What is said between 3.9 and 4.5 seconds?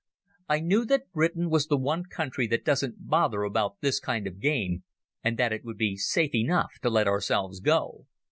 kind of